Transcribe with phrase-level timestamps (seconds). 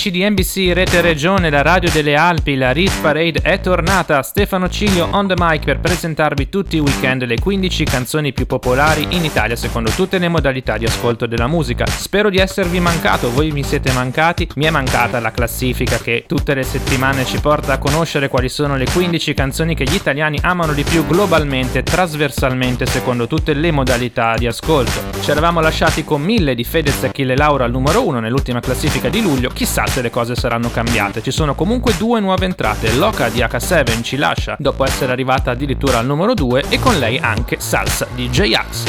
[0.00, 4.22] Amici di NBC Rete Regione, la radio delle Alpi, la Rit Parade è tornata.
[4.22, 9.08] Stefano Ciglio on the mic per presentarvi tutti i weekend le 15 canzoni più popolari
[9.10, 11.84] in Italia secondo tutte le modalità di ascolto della musica.
[11.84, 16.54] Spero di esservi mancato, voi mi siete mancati, mi è mancata la classifica che tutte
[16.54, 20.72] le settimane ci porta a conoscere quali sono le 15 canzoni che gli italiani amano
[20.72, 25.20] di più globalmente, trasversalmente secondo tutte le modalità di ascolto.
[25.20, 29.20] Ci eravamo lasciati con mille di Fedez Achille Laura al numero 1 nell'ultima classifica di
[29.20, 31.20] luglio, chissà se le cose saranno cambiate.
[31.20, 32.94] Ci sono comunque due nuove entrate.
[32.94, 37.18] Loca di H7 ci lascia dopo essere arrivata addirittura al numero 2 e con lei
[37.18, 38.84] anche Salsa di J-Ax.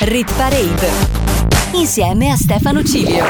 [0.00, 0.90] Rit Parade
[1.72, 3.24] insieme a Stefano Cilio.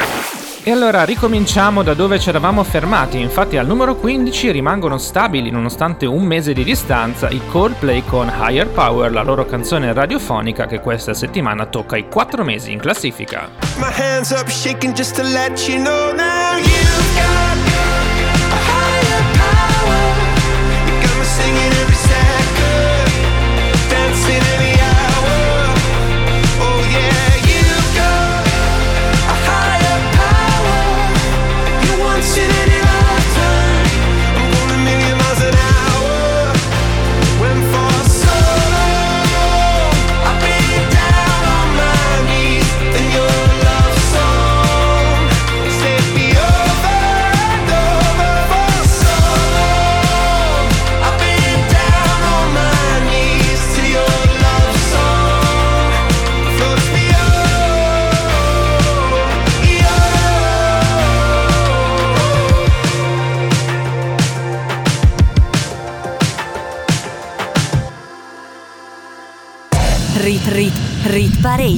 [0.67, 6.07] E allora ricominciamo da dove ci eravamo fermati, infatti al numero 15 rimangono stabili nonostante
[6.07, 11.13] un mese di distanza i Coldplay con Higher Power, la loro canzone radiofonica che questa
[11.13, 13.47] settimana tocca i 4 mesi in classifica.
[13.77, 16.74] My hands up shaking just to let you know now you've
[17.13, 17.64] God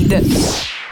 [0.07, 0.25] Parade.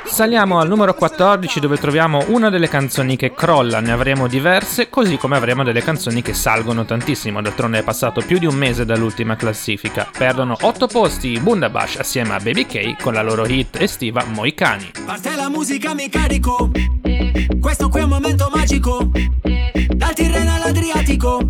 [0.06, 5.18] Saliamo al numero 14 dove troviamo una delle canzoni che crolla, ne avremo diverse, così
[5.18, 9.36] come avremo delle canzoni che salgono tantissimo, d'altronde è passato più di un mese dall'ultima
[9.36, 10.08] classifica.
[10.16, 14.92] Perdono 8 posti Bundabash assieme a Baby K con la loro hit estiva Moicani.
[15.06, 16.70] Parte la musica mi carico,
[17.60, 19.10] questo qui è un momento magico,
[19.90, 21.42] dal Tirreno all'Adriatico,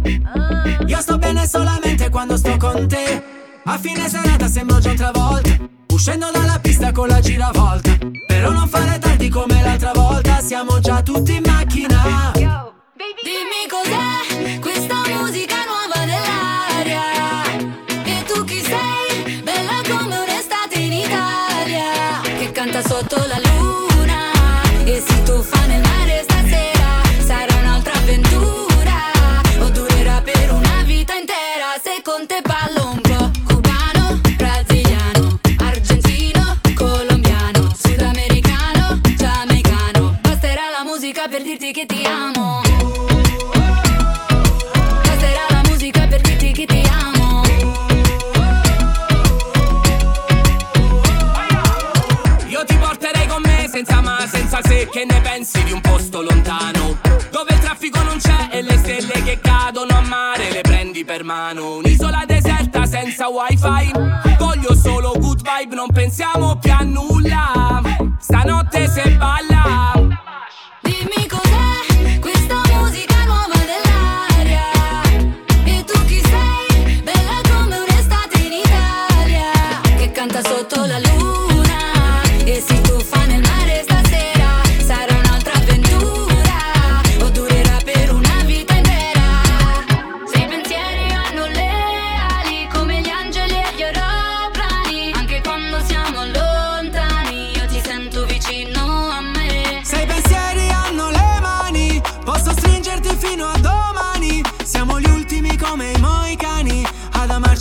[0.88, 3.22] io sto bene solamente quando sto con te,
[3.66, 5.84] a fine serata sembro già volta.
[5.96, 7.98] Uscendo dalla pista con la giravolta.
[8.28, 10.42] Però non fare tardi come l'altra volta.
[10.42, 12.35] Siamo già tutti in macchina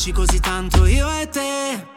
[0.05, 1.94] Amarci così tanto io e te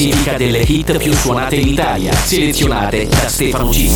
[0.00, 3.90] classifica delle hit più suonate in Italia, selezionate da Stefano G.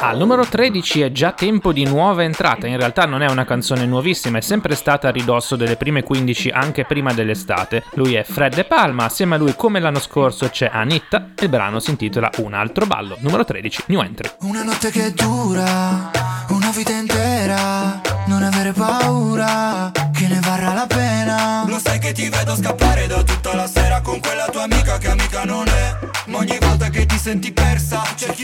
[0.00, 3.86] Al numero 13 è già tempo di nuova entrata, in realtà non è una canzone
[3.86, 7.84] nuovissima, è sempre stata a ridosso delle prime 15 anche prima dell'estate.
[7.92, 11.78] Lui è Fred De Palma, assieme a lui come l'anno scorso c'è Anitta, il brano
[11.78, 14.28] si intitola Un altro ballo, numero 13, New Entry.
[14.40, 16.10] Una notte che dura,
[16.48, 21.64] una vita intera, non avere paura, che ne varrà la pena.
[21.68, 23.81] Lo sai che ti vedo scappare da tutta la sera
[27.22, 28.41] senti persa, cerchi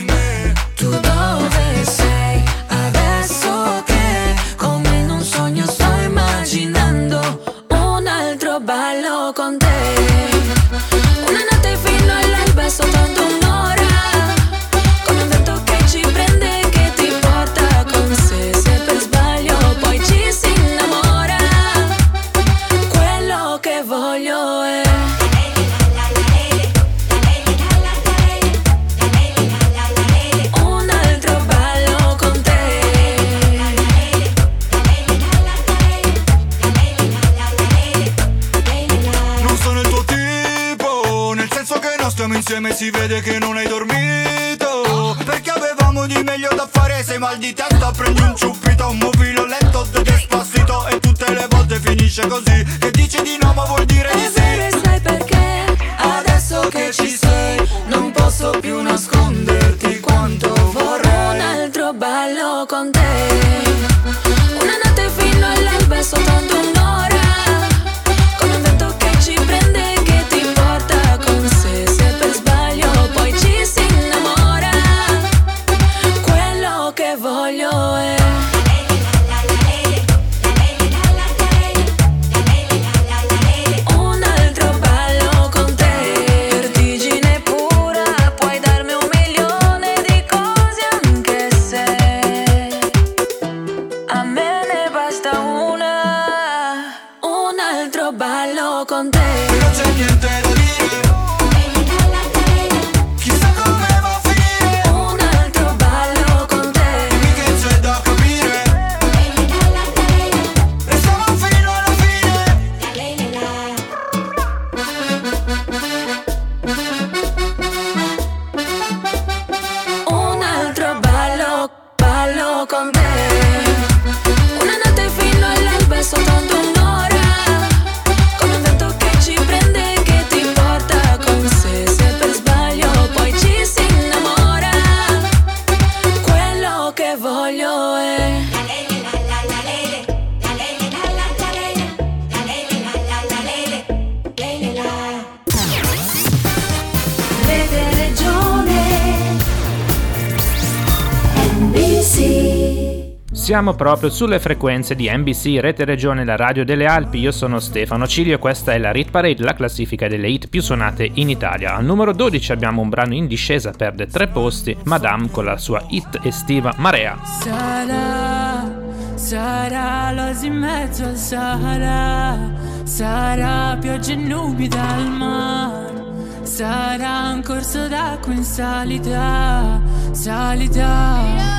[153.69, 157.19] siamo proprio sulle frequenze di NBC, Rete Regione, la Radio delle Alpi.
[157.19, 160.63] Io sono Stefano Cilio e questa è la Hit Parade, la classifica delle hit più
[160.63, 161.75] suonate in Italia.
[161.75, 165.85] Al numero 12 abbiamo un brano in discesa, perde tre posti, Madame con la sua
[165.89, 167.19] hit estiva Marea.
[167.23, 168.73] Sarà,
[169.15, 172.39] sarà l'osi in mezzo al Sahara,
[172.85, 175.97] sarà pioggia e nubi dal mare.
[176.43, 179.81] Sarà un corso d'acqua in salita,
[180.13, 181.58] salita.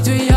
[0.00, 0.29] битве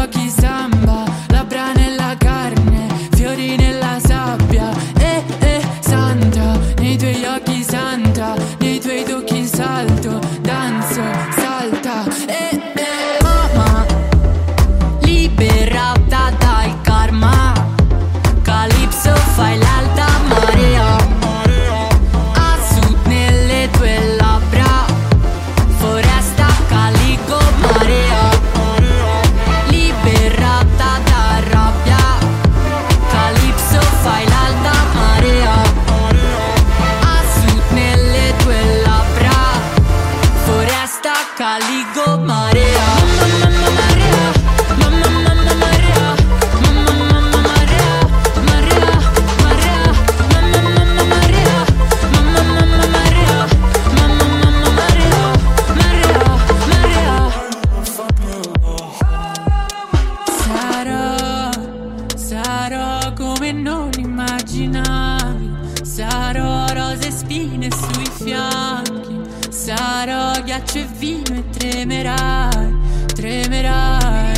[66.74, 69.22] rose e spine sui fianchi.
[69.50, 72.76] Sarò ghiaccio e vino e tremerai,
[73.14, 74.33] tremerai.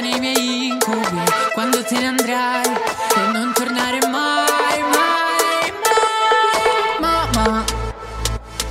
[0.00, 1.20] Resta nei miei incubi
[1.52, 6.04] Quando te ne andrai E non tornare mai Mai mai.
[7.00, 7.64] Mamma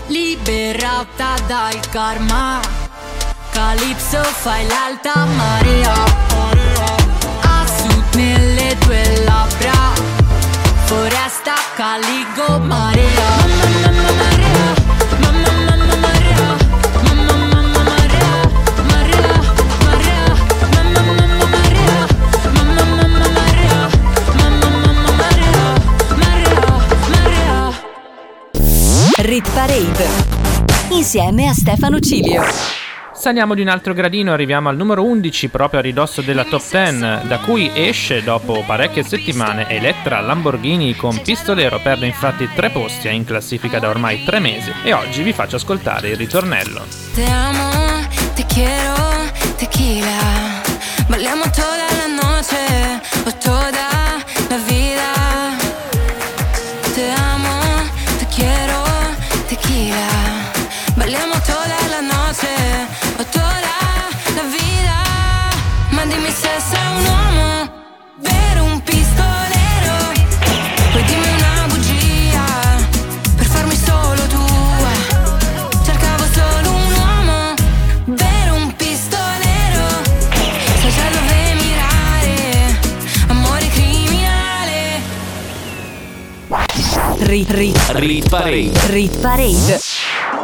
[0.08, 2.60] Liberata dal karma
[3.52, 5.94] Calypso fai l'alta marea.
[7.42, 9.94] A sud nelle tue labbra
[10.86, 12.99] Foresta Caligo Marea
[31.10, 32.44] insieme a Stefano Cilio.
[33.16, 37.00] Saliamo di un altro gradino, arriviamo al numero 11 proprio a ridosso della top 10,
[37.28, 43.26] da cui esce dopo parecchie settimane Elettra Lamborghini con Pistolero, perde infatti tre posti in
[43.26, 46.86] classifica da ormai tre mesi e oggi vi faccio ascoltare il ritornello.
[47.16, 50.62] Te amo, te quiero, tequila.
[51.08, 53.89] Bailamos toda la noche o toda
[87.22, 88.72] Rit, rit, Rit Parade.
[88.88, 89.80] rit Parade.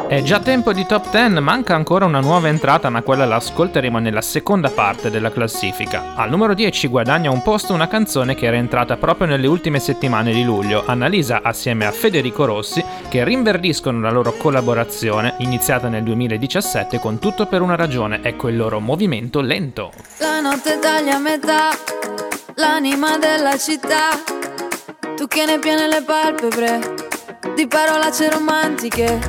[0.07, 3.97] È già tempo di top 10, manca ancora una nuova entrata, ma quella la ascolteremo
[3.97, 6.13] nella seconda parte della classifica.
[6.15, 10.33] Al numero 10 guadagna un posto una canzone che era entrata proprio nelle ultime settimane
[10.33, 16.99] di luglio, Annalisa assieme a Federico Rossi, che rinverdiscono la loro collaborazione, iniziata nel 2017
[16.99, 19.91] con Tutto per una ragione, ecco il loro movimento lento.
[20.19, 21.69] La notte taglia a metà,
[22.55, 24.34] l'anima della città.
[25.17, 26.79] Tu che ne piene le palpebre,
[27.55, 29.19] di parolacce romantiche.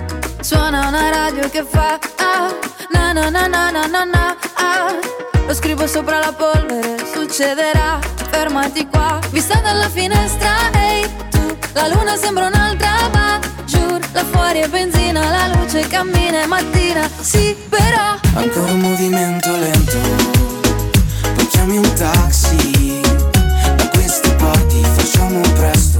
[0.40, 2.52] Suona una radio che fa ah,
[2.92, 4.94] na na na na na na na ah.
[5.46, 8.00] Lo scrivo sopra la polvere, succederà,
[8.30, 9.20] fermati qua.
[9.30, 15.30] Vista dalla finestra, ehi tu, la luna sembra un'altra, ma giù, là fuori è benzina,
[15.30, 17.08] la luce cammina è mattina.
[17.20, 19.98] Sì, però Ancora un movimento lento
[21.34, 22.75] Poi chiami un taxi
[25.72, 25.95] facciamo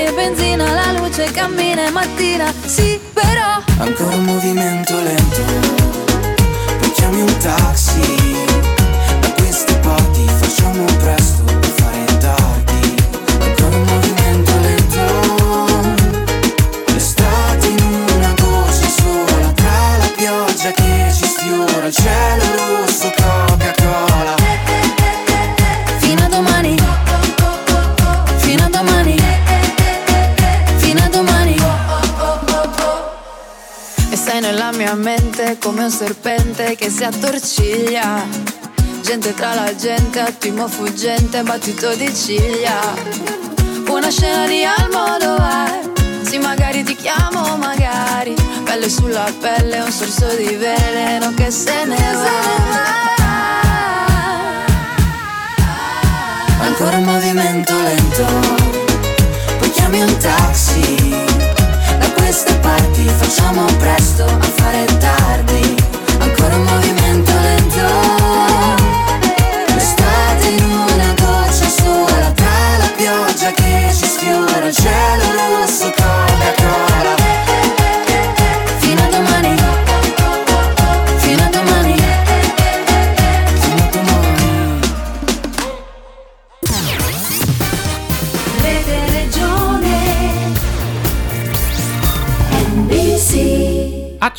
[0.00, 2.52] fuori è benzina, la luce cammina è mattina.
[2.64, 5.42] Sì, però Ancora un movimento lento.
[6.78, 8.19] Poi chiami un taxi
[36.00, 38.24] serpente che si attorciglia.
[39.02, 42.80] Gente tra la gente, attimo fuggente, battito di ciglia.
[43.86, 45.90] Una scena di Almodovar
[46.22, 48.34] Sì, magari ti chiamo, magari.
[48.64, 52.38] Pelle sulla pelle, un sorso di veleno che se ne va.
[56.62, 58.24] Ancora un movimento lento.
[59.58, 61.14] Poi chiami un taxi.
[61.98, 65.79] Da queste parti facciamo presto a fare tardi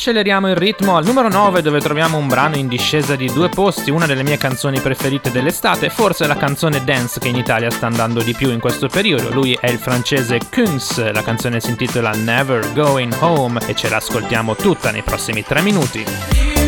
[0.02, 3.92] Acceleriamo il ritmo al numero 9 dove troviamo un brano in discesa di due posti,
[3.92, 8.20] una delle mie canzoni preferite dell'estate, forse la canzone dance che in Italia sta andando
[8.20, 9.32] di più in questo periodo.
[9.32, 14.56] Lui è il francese Kunz, la canzone si intitola Never Going Home e ce l'ascoltiamo
[14.56, 16.61] tutta nei prossimi tre minuti.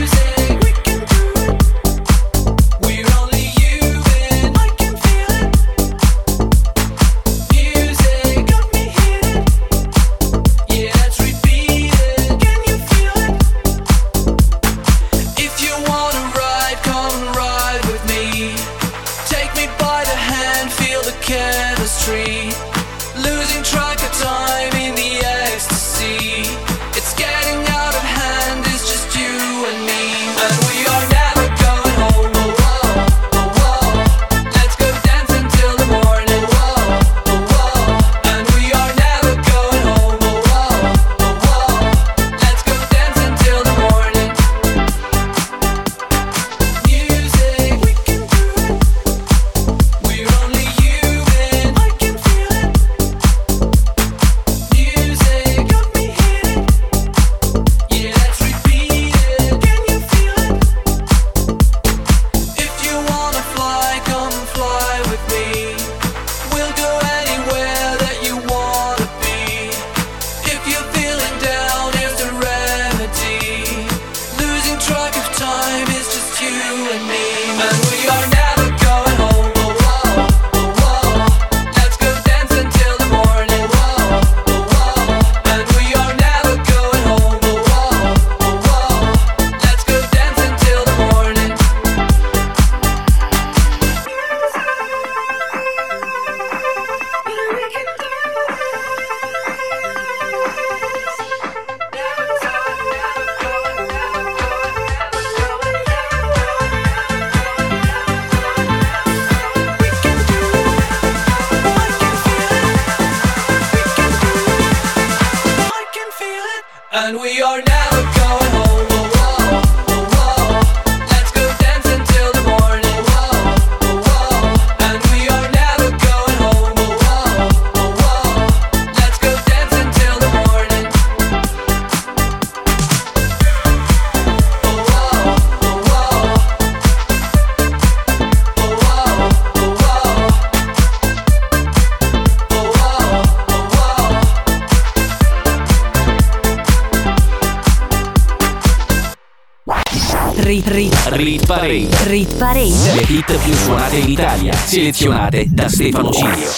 [150.62, 151.88] Rit Parade.
[152.05, 152.95] Rit Parade.
[152.95, 156.49] Le hit più suonate in Italia, selezionate da Stefano Cilio.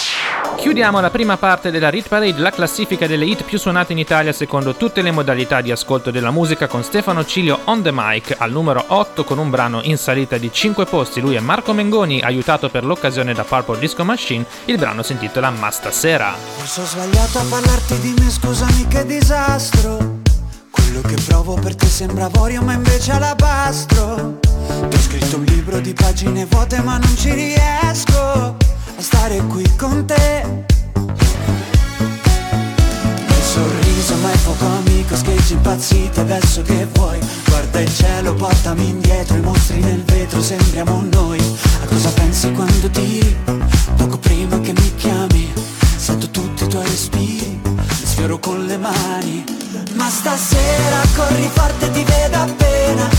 [0.55, 4.33] Chiudiamo la prima parte della Rit Parade, la classifica delle hit più suonate in Italia
[4.33, 8.51] secondo tutte le modalità di ascolto della musica con Stefano Cilio on the mic al
[8.51, 11.19] numero 8 con un brano in salita di 5 posti.
[11.19, 14.45] Lui è Marco Mengoni, aiutato per l'occasione da Purple Disco Machine.
[14.65, 16.35] Il brano si intitola Ma stasera.
[16.59, 20.16] Mi sono sbagliato a parlarti di me, scusami che disastro.
[21.07, 24.39] Che provo per te sembra avorio ma invece alabastro.
[24.41, 28.55] Ti ho scritto un libro di pagine vuote ma non ci riesco a
[28.97, 30.65] stare qui con te.
[33.27, 37.19] Il sorriso ma è poco amico, scheggi impazziti adesso che vuoi.
[37.45, 41.39] Guarda il cielo, portami indietro, i mostri nel vetro, sembriamo noi.
[41.83, 43.33] A cosa pensi quando tiri?
[43.95, 45.53] Poco prima che mi chiami?
[45.95, 47.56] Sento tutti i tuoi respiri,
[48.27, 49.43] li sfioro con le mani
[49.93, 53.09] Ma stasera corri forte, ti vedo appena.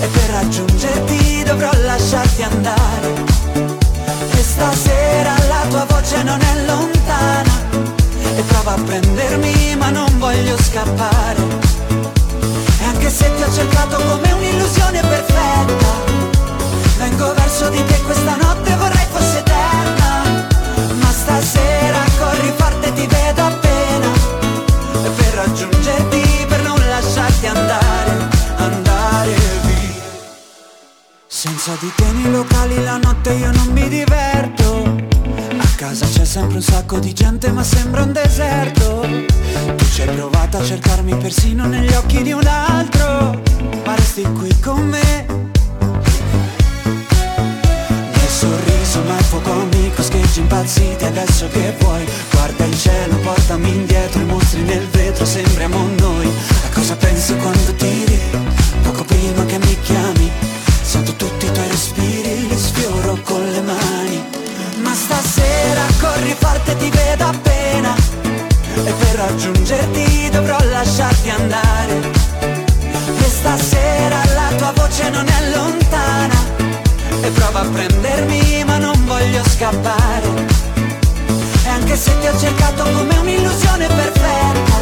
[0.00, 3.14] E per raggiungerti dovrò lasciarti andare.
[4.32, 7.52] E stasera la tua voce non è lontana.
[8.36, 11.42] E prova a prendermi ma non voglio scappare.
[12.80, 15.86] E anche se ti ho cercato come un'illusione perfetta
[16.98, 19.42] Vengo verso di te questa notte vorrei fosse
[31.66, 34.84] Senza di te locali la notte io non mi diverto.
[35.56, 39.00] A casa c'è sempre un sacco di gente ma sembra un deserto.
[39.74, 43.42] Tu ci hai provato a cercarmi persino negli occhi di un altro
[43.84, 45.26] Ma resti qui con me.
[48.12, 52.06] Nel sorriso ma è fuoco amico Scheggi impazziti adesso che vuoi.
[52.30, 56.28] Guarda il cielo, portami indietro I mostri nel vetro, sembriamo noi.
[56.28, 58.20] A cosa pensi quando tiri?
[58.82, 60.30] Poco prima che mi chiami
[60.86, 64.24] Sento tutti i tuoi respiri, li sfioro con le mani.
[64.82, 67.92] Ma stasera corri forte, ti vedo appena.
[68.84, 72.12] E per raggiungerti dovrò lasciarti andare.
[73.18, 76.34] E stasera la tua voce non è lontana.
[77.20, 80.28] E prova a prendermi ma non voglio scappare.
[81.64, 84.76] E anche se ti ho cercato come un'illusione perfetta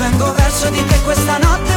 [0.00, 1.76] Vengo verso di te questa notte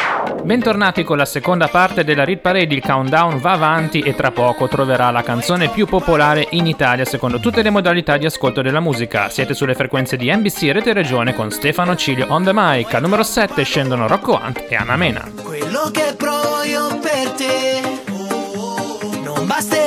[0.43, 4.67] Bentornati con la seconda parte della Rit Parade, il countdown va avanti e tra poco
[4.67, 9.29] troverà la canzone più popolare in Italia secondo tutte le modalità di ascolto della musica.
[9.29, 12.93] Siete sulle frequenze di NBC Rete Regione con Stefano Cilio on the mic.
[12.93, 15.31] Al numero 7 scendono Rocco Hunt e Anna Mena.
[15.43, 17.81] Quello che provo io per te
[19.23, 19.80] non basterebbe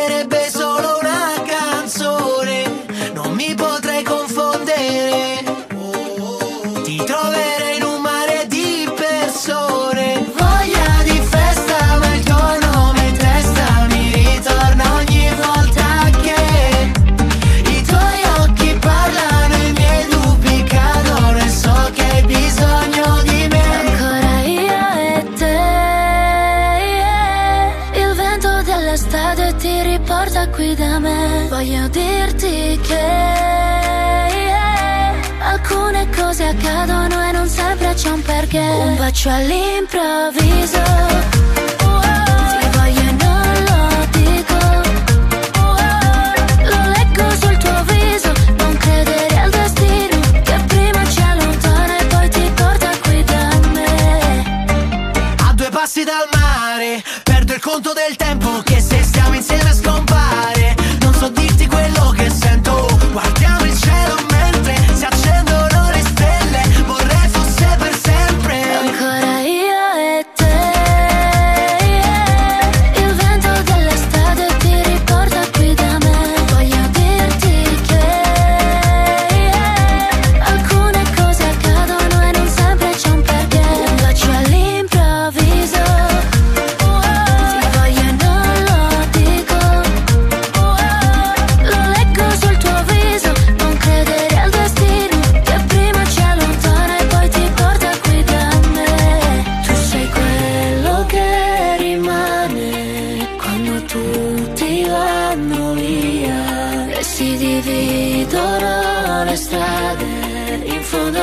[39.24, 41.03] Un bacio all'improvviso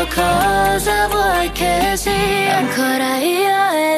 [0.07, 2.57] cosa vuoi che sia?
[2.57, 3.90] Ancora io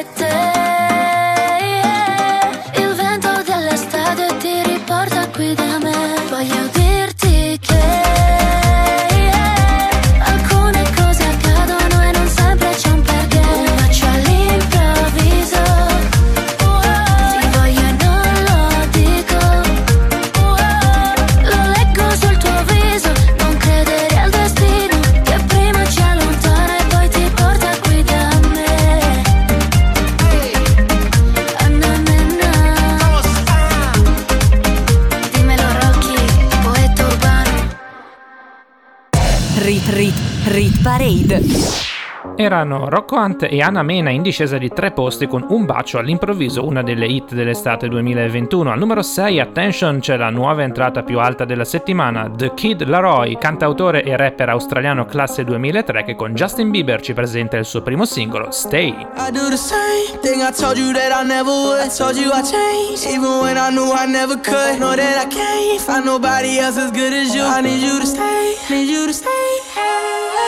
[42.36, 46.66] Erano Rocco Hunt e Anna Mena in discesa di tre posti con Un bacio all'improvviso,
[46.66, 48.72] una delle hit dell'estate 2021.
[48.72, 53.38] Al numero 6, Attention, c'è la nuova entrata più alta della settimana, The Kid Laroi,
[53.38, 58.04] cantautore e rapper australiano classe 2003 che con Justin Bieber ci presenta il suo primo
[58.04, 58.88] singolo, Stay.
[58.88, 61.80] I do the same thing I told you that I never would.
[61.80, 64.78] I told you I changed, even when I knew I never could.
[64.78, 67.42] Know that I can't find nobody else as good as you.
[67.42, 69.30] I need you to stay, need you to stay.
[69.74, 70.43] Get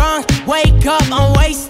[0.00, 1.69] drunk, wake up, I'm wasted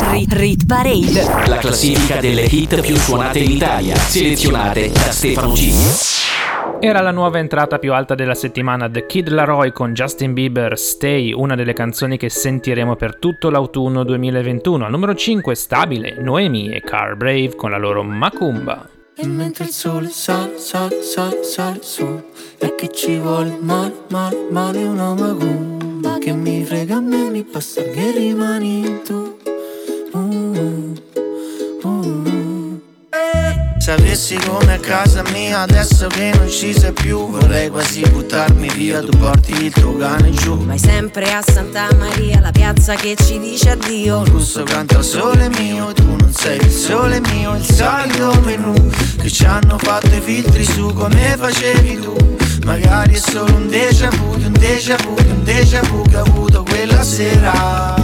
[0.00, 1.48] Rit, rit, Parade.
[1.48, 5.72] La classifica delle hit più suonate in Italia, selezionate da Stefano G.
[6.80, 11.32] Era la nuova entrata più alta della settimana The Kid Laroi con Justin Bieber Stay,
[11.32, 14.84] una delle canzoni che sentiremo per tutto l'autunno 2021.
[14.84, 18.88] Al numero 5 stabile Noemi e Car Brave con la loro Macumba.
[19.16, 22.22] E mentre il sole sale, sale, sale, sale su
[22.56, 27.42] E che ci vuole male, male, male una macumba Che mi frega a me, mi
[27.42, 29.36] basta che rimani tu
[33.88, 39.00] Sapessi come a casa mia adesso che non ci sei più Vorrei quasi buttarmi via,
[39.00, 40.62] tu porti il tuo cane giù.
[40.66, 44.24] Vai sempre a Santa Maria, la piazza che ci dice addio.
[44.24, 48.74] Il russo canta sole mio, tu non sei il sole mio Il solito menù
[49.22, 52.14] che ci hanno fatto i filtri su come facevi tu.
[52.66, 56.16] Magari è solo un déjà vu, di un déjà vu, di un déjà vu che
[56.16, 57.97] ho avuto quella sera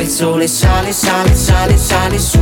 [0.00, 2.40] il sole sale, sale, sale, sale su.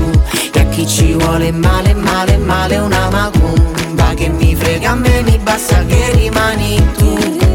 [0.52, 5.22] E a chi ci vuole male, male, male una macumba Che mi frega a me,
[5.22, 7.47] mi basta che rimani tu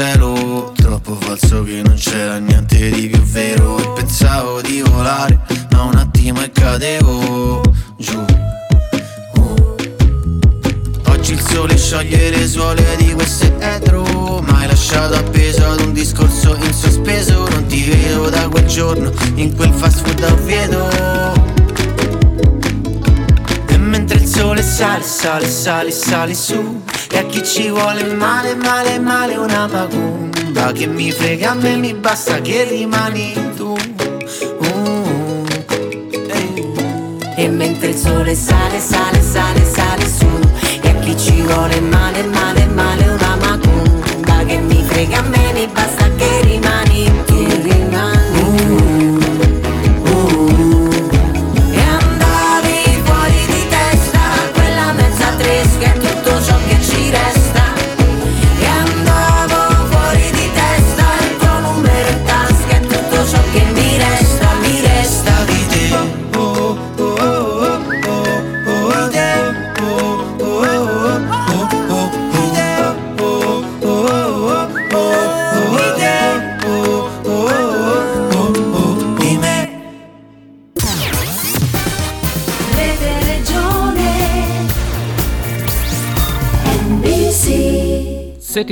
[0.00, 3.78] cielo Troppo falso che non c'era niente di più vero.
[3.78, 5.38] E pensavo di volare
[5.72, 7.60] ma un attimo e cadevo
[7.98, 8.24] giù.
[9.36, 9.76] Oh.
[11.08, 15.92] Oggi il sole scioglie le suole di queste etro Ma hai lasciato appeso ad un
[15.92, 17.46] discorso in sospeso.
[17.50, 21.59] Non ti vedo da quel giorno in quel fast food a Oviedo
[24.40, 26.82] sole sale, sale, sale, sale su.
[27.10, 31.76] E a chi ci vuole male, male, male una macumba Che mi frega a me,
[31.76, 33.76] mi basta che rimani tu.
[34.58, 35.44] Uh,
[36.28, 36.72] ehi.
[37.36, 40.30] E mentre il sole sale, sale, sale, sale su.
[40.80, 45.52] E a chi ci vuole male, male, male una macumba Che mi frega a me,
[45.52, 46.59] mi basta che rimani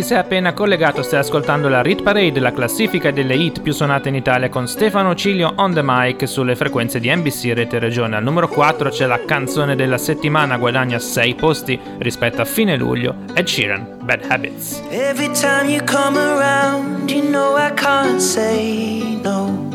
[0.08, 4.14] Sei appena collegato stai ascoltando la Rit Parade, la classifica delle hit più suonate in
[4.14, 8.16] Italia con Stefano Cilio on the mic sulle frequenze di NBC Rete Regione.
[8.16, 13.16] Al numero 4 c'è la canzone della settimana, guadagna 6 posti rispetto a fine luglio,
[13.34, 14.80] Ed Sheeran, Bad Habits.
[14.88, 19.68] Every time you come around, you know I can't say no.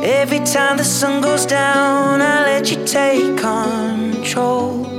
[0.00, 4.97] Every time the sun goes down, I let you take control.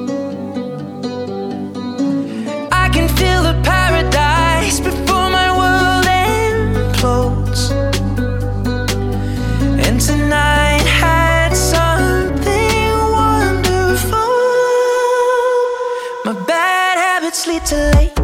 [17.29, 18.18] Bad habits lead to late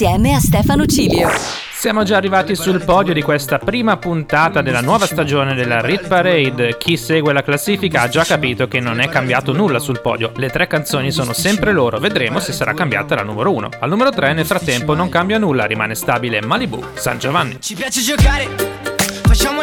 [0.00, 1.28] insieme a Stefano Cilio.
[1.72, 6.76] Siamo già arrivati sul podio di questa prima puntata della nuova stagione della Rit Parade.
[6.78, 10.30] Chi segue la classifica ha già capito che non è cambiato nulla sul podio.
[10.36, 13.70] Le tre canzoni sono sempre loro, vedremo se sarà cambiata la numero 1.
[13.80, 17.56] Al numero 3 nel frattempo non cambia nulla, rimane stabile Malibu San Giovanni.
[17.60, 18.46] Ci piace giocare,
[19.24, 19.62] facciamo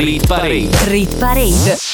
[0.00, 0.70] rit, Parade.
[0.88, 1.89] rit parade.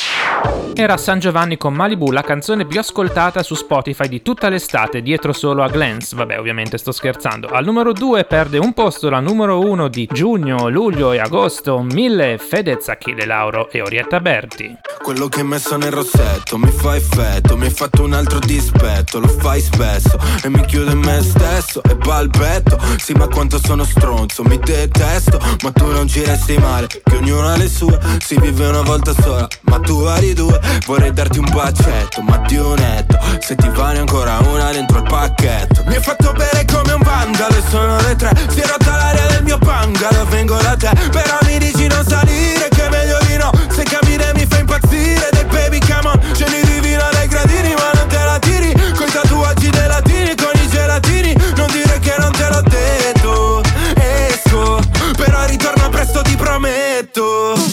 [0.78, 5.32] Era San Giovanni con Malibu, la canzone più ascoltata su Spotify di tutta l'estate, dietro
[5.32, 6.14] solo a Glance.
[6.14, 7.48] Vabbè, ovviamente sto scherzando.
[7.48, 12.36] Al numero 2 perde un posto la numero 1 di giugno, luglio e agosto, 1000
[12.36, 14.76] Fedez, Achille Lauro e Orietta Berti.
[15.02, 19.18] Quello che hai messo nel rossetto mi fa effetto, mi hai fatto un altro dispetto,
[19.18, 22.78] lo fai spesso e mi chiudo in me stesso e balbetto.
[22.98, 27.48] Sì, ma quanto sono stronzo, mi detesto, ma tu non ci resti male, che ognuno
[27.48, 31.48] ha le sue, si vive una volta sola, ma tu hai due, vorrei darti un
[31.52, 35.82] bacetto, ma di un netto, se ti va ne ancora una dentro il pacchetto.
[35.86, 39.26] Mi hai fatto bere come un vandalo e sono le tre, si è rotta l'aria
[39.26, 43.36] del mio bungalow, vengo da te, però mi dici non salire, che è meglio di
[43.36, 47.74] no, se camminare mi fa impazzire, dei baby come on, scendi di vino dai gradini,
[47.74, 52.14] ma non te la tiri, coi tatuaggi dei latini, con i gelatini, non dire che
[52.18, 53.62] non te l'ho detto,
[53.94, 54.80] esco,
[55.16, 57.65] però ritorno presto ti prometto.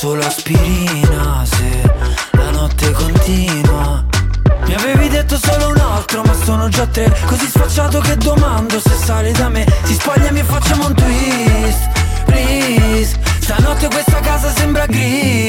[0.00, 1.44] Solo aspirina?
[1.44, 1.92] Se
[2.30, 4.02] la notte continua.
[4.64, 7.14] Mi avevi detto solo un altro ma sono già tre.
[7.26, 9.66] Così sfacciato che domando se sale da me.
[9.84, 13.18] Si spogliami e facciamo un twist, please.
[13.40, 15.39] Stanotte questa casa sembra gris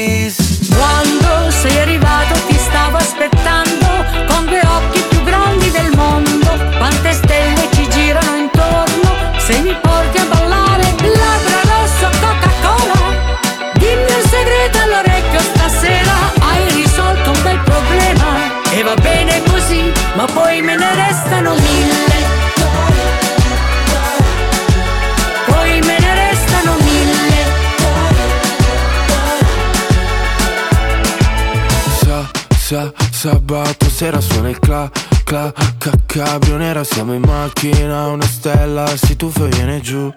[32.72, 34.90] Sa, sa, sabato sera suona il cla,
[35.24, 40.10] cla, ca, cabrio nera Siamo in macchina, una stella si tuffa e viene giù.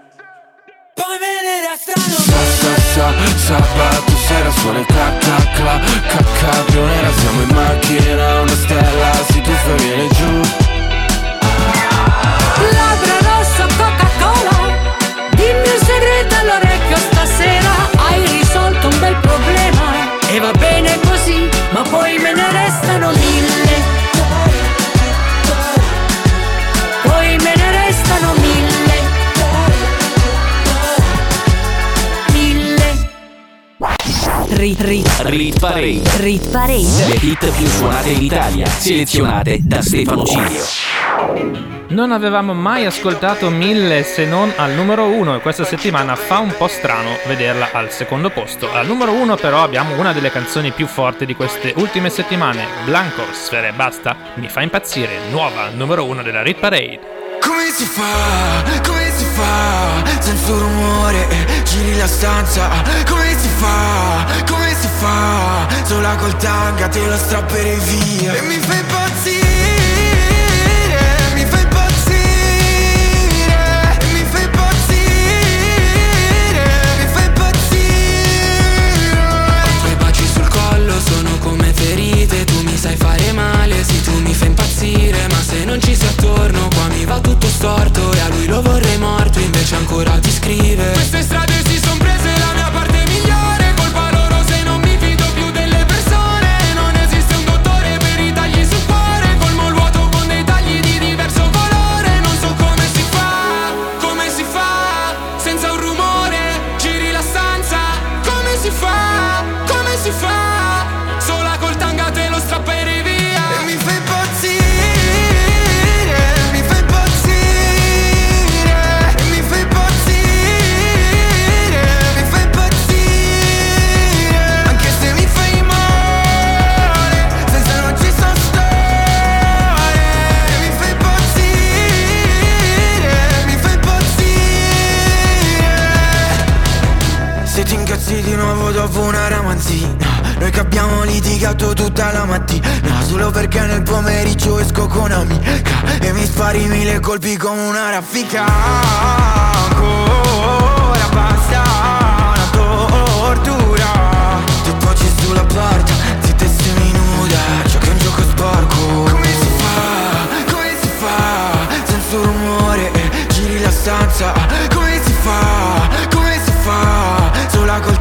[0.94, 6.24] Poi me ne restano Sa, sa, sa, sabato sera suona il cla, cla, cla, ca,
[6.40, 10.42] cabrio nera Siamo in macchina, una stella si tuffa e viene giù.
[12.72, 14.58] Labbra rosso Coca-Cola
[15.32, 19.84] Dimmi un segreto all'orecchio stasera Hai risolto un bel problema.
[20.30, 21.05] E va bene così
[21.96, 23.84] poi me ne restano mille
[27.04, 28.94] Poi me ne restano mille
[32.34, 32.84] Mille
[34.50, 36.02] Rit, rit, Rit Parade.
[36.18, 37.08] rit parade.
[37.08, 41.05] Le hit più suonate in Italia, selezionate da Stefano Cilio.
[41.88, 46.54] Non avevamo mai ascoltato 1000 se non al numero 1 e questa settimana fa un
[46.58, 48.70] po' strano vederla al secondo posto.
[48.74, 53.24] Al numero 1 però abbiamo una delle canzoni più forti di queste ultime settimane, Blanco,
[53.32, 57.00] Sfere Basta, mi fa impazzire, nuova numero 1 della Rit Parade.
[57.40, 61.28] Come si fa, come si fa Senza rumore,
[61.64, 62.70] giri la stanza
[63.08, 68.56] Come si fa, come si fa Sola col tanga te lo strapperei via E mi
[68.56, 69.35] fai impazzire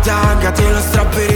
[0.04, 1.33] Sola col tanga te lo strapperei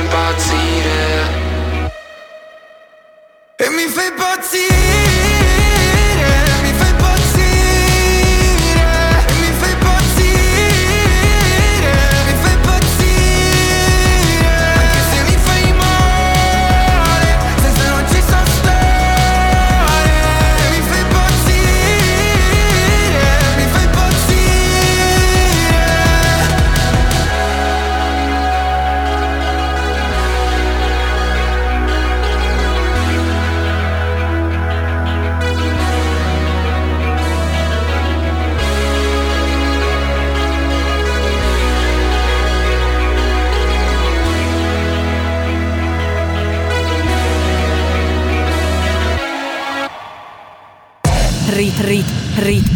[0.00, 1.38] impazzire.
[3.56, 4.89] E mi fai impazzire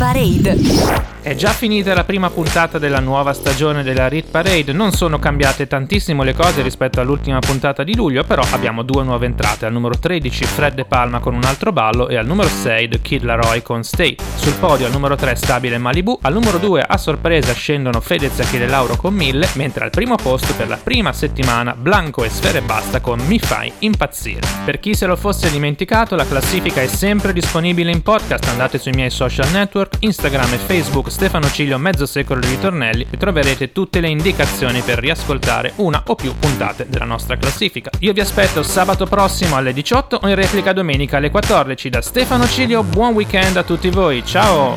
[0.05, 1.04] Parade.
[1.25, 5.67] È già finita la prima puntata della nuova stagione della Rit Parade, non sono cambiate
[5.67, 9.99] tantissimo le cose rispetto all'ultima puntata di luglio, però abbiamo due nuove entrate, al numero
[9.99, 13.63] 13 Fred De Palma con un altro ballo e al numero 6 The Kid Laroi
[13.63, 14.17] con Stay.
[14.35, 18.43] Sul podio al numero 3 stabile Malibu, al numero 2 a sorpresa scendono Fedez e
[18.43, 22.61] Achille Lauro con 1000, mentre al primo posto per la prima settimana Blanco e Sfere
[22.61, 24.47] Basta con Mi Fai Impazzire.
[24.67, 28.93] Per chi se lo fosse dimenticato, la classifica è sempre disponibile in podcast, andate sui
[28.93, 34.01] miei social network, Instagram e Facebook Stefano Ciglio mezzo secolo di ritornelli e troverete tutte
[34.01, 37.89] le indicazioni per riascoltare una o più puntate della nostra classifica.
[38.01, 42.49] Io vi aspetto sabato prossimo alle 18 o in replica domenica alle 14 da Stefano
[42.49, 44.77] Ciglio, buon weekend a tutti voi, ciao!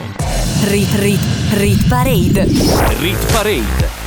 [0.66, 1.22] Rit Rit
[1.54, 2.44] Rit Parade.
[3.00, 4.07] Rit Parade.